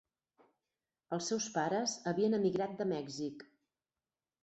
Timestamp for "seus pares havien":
1.33-2.41